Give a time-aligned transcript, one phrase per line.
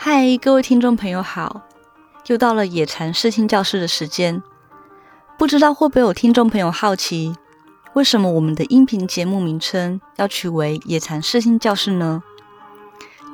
[0.00, 1.62] 嗨，各位听众朋友好，
[2.26, 4.40] 又到了野禅视听教室的时间。
[5.36, 7.34] 不知道会不会有听众朋友好奇，
[7.94, 12.22] 为什么我们的音频节目名称要取为野禅视听教室呢？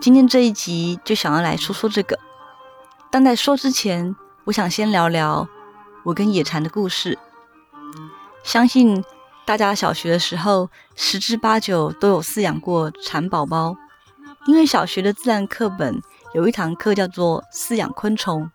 [0.00, 2.18] 今天这一集就想要来说说这个。
[3.10, 5.46] 但在说之前，我想先聊聊
[6.02, 7.18] 我跟野禅的故事。
[8.42, 9.04] 相信
[9.44, 13.76] 大家小学的时候十之八九都有饲养过蚕宝宝，
[14.46, 16.00] 因为小学的自然课本。
[16.34, 18.50] 有一堂课叫做饲养昆虫，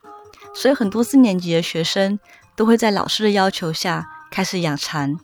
[0.53, 2.19] 所以很多四年级的学生
[2.53, 5.17] 都会在老师的要求下开始养蚕。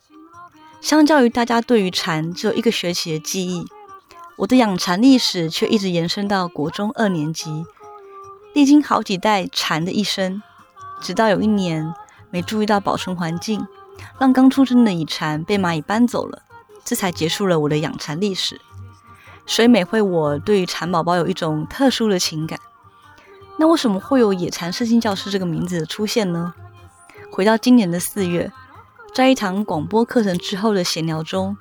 [0.80, 3.66] 相较于大家对于蚕只有一个学期的记忆，
[4.38, 7.66] 我的养蚕历史却一直延伸到国中二年级，
[8.54, 10.42] 历经好几代蚕的一生，
[11.02, 11.94] 直到有一年
[12.32, 13.68] 没注意到保存环境，
[14.18, 16.44] 让刚出生的蚁蚕被蚂蚁搬走了，
[16.86, 18.62] 这才结束了我的养蚕历史。
[19.46, 22.60] 所以美惠，我对于蚕宝宝有一种特殊的情感。
[23.58, 26.54] 那为什么会有“野蚕视听教室”这个名字的出现呢？
[27.32, 28.52] 回到今年的四月，
[29.14, 31.56] 在一堂广播课程之后的闲聊中，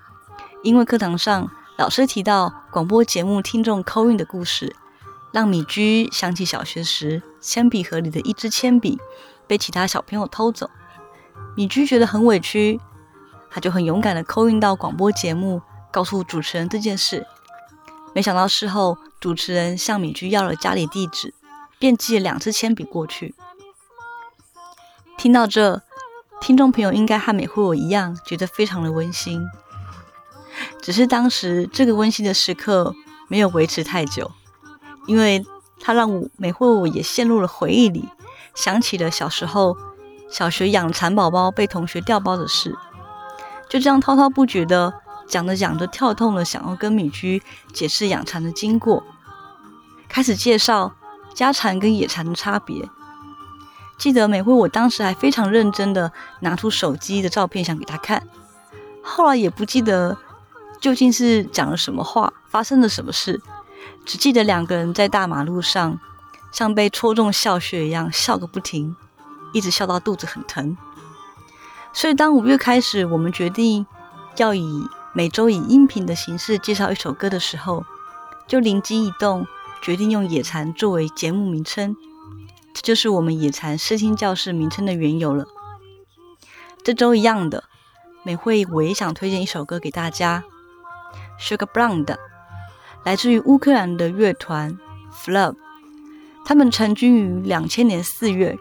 [0.63, 4.75] 因为课堂上老师提到广播节目听众扣印的故事，
[5.31, 8.99] 让米居想起小学时铅笔盒里的一支铅笔
[9.47, 10.71] 被其他小朋友偷走，
[11.55, 12.81] 米居觉得很委屈，
[13.51, 15.61] 他就很勇敢的扣印到广播节目，
[15.93, 17.27] 告诉主持人这件事。
[18.15, 21.35] 没想到事后，主持人向米居要了家里地址，
[21.81, 23.35] 便寄了两支铅笔过去。
[25.19, 25.83] 听到这，
[26.41, 29.43] 听众朋友应该和美惠我一样，觉得非常的温馨。
[30.81, 32.95] 只是当时这个温馨的时刻
[33.27, 34.31] 没有维持太久，
[35.09, 35.45] 因为
[35.81, 38.09] 它让我美惠我也陷入了回忆里，
[38.55, 39.77] 想起了小时候
[40.31, 42.77] 小学养蚕宝宝被同学调包的事，
[43.69, 45.01] 就这样滔滔不绝的。
[45.27, 49.03] 讲着讲着，跳痛了，想要跟米居解释养蚕的经过，
[50.09, 50.95] 开始介绍
[51.35, 52.89] 家蚕跟野蚕的差别。
[53.97, 58.27] 记得美惠，我当时还非常认真的拿出手机的照片想给他看，
[59.03, 60.19] 后来也不记得
[60.81, 63.41] 究竟是讲了什么话，发生了什么事，
[64.05, 65.99] 只记得两个人在大马路上
[66.51, 68.97] 像被戳中笑穴一样笑个不停，
[69.53, 70.77] 一直笑到肚子很疼。
[71.93, 73.87] 所以当五月开始，我们决定
[74.37, 77.85] 要以每周以音频的形式介绍一首歌的时候，
[78.49, 79.47] 就灵机一动，
[79.81, 81.95] 决定用野蚕作为节目名称。
[82.75, 85.47] 这就是我们野蚕视听教室名称的缘由了。
[86.83, 87.63] 这周一样的，
[88.25, 90.43] 美惠我也想推荐一首歌给大家
[91.41, 92.19] ，Sugar Brown 的，
[93.05, 94.77] 来自于乌克兰的乐团
[95.13, 95.55] Flub。
[96.45, 98.59] 他们成军于两千年四月，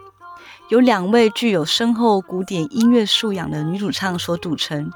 [0.68, 4.92] 由两位具有深厚古典音乐素养的女主唱所组成。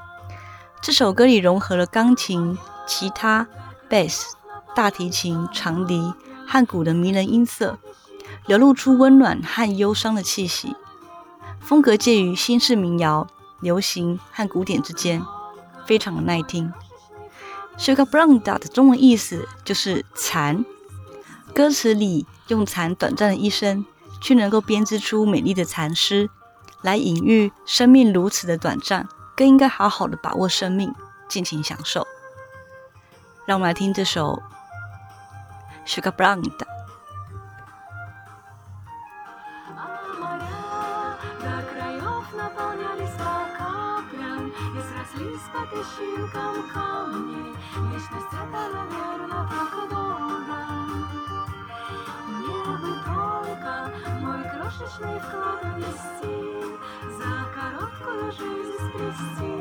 [0.81, 2.57] 这首歌里融合了钢琴、
[2.87, 3.45] 吉他、
[3.89, 4.35] 贝斯、
[4.73, 6.13] 大提琴、长笛
[6.47, 7.77] 和鼓的迷人音色，
[8.47, 10.75] 流露出温暖和忧伤的气息。
[11.59, 13.27] 风格介于新式民谣、
[13.59, 15.21] 流行和古典之间，
[15.85, 16.71] 非常的耐听。
[17.77, 20.63] Sugar Brown 的中文意思就是蚕。
[21.53, 23.85] 歌词里用蚕短暂的一生，
[24.21, 26.29] 却能够编织出美丽的蚕丝，
[26.81, 29.09] 来隐喻生命如此的短暂。
[29.39, 30.93] 更应该好好的把握生命，
[31.29, 32.05] 尽情享受。
[33.45, 34.43] 让我们来听这首
[35.85, 36.67] Sugar Brown 的。
[59.21, 59.58] ます。